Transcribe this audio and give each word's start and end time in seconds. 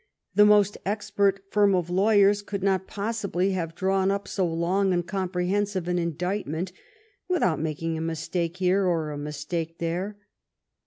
The 0.33 0.47
most 0.47 0.79
expert 0.83 1.41
firm 1.51 1.75
of 1.75 1.91
lawyers 1.91 2.41
could 2.41 2.63
not 2.63 2.87
possibly 2.87 3.51
have 3.51 3.75
drawn 3.75 4.09
up 4.09 4.27
so 4.27 4.47
long 4.47 4.93
and 4.93 5.07
compre 5.07 5.47
hensive 5.47 5.87
an 5.87 5.99
indictment 5.99 6.71
without 7.29 7.59
making 7.61 7.99
a 7.99 8.01
mistake 8.01 8.57
here 8.57 8.83
or 8.87 9.11
a 9.11 9.17
mistake 9.19 9.77
there. 9.77 10.17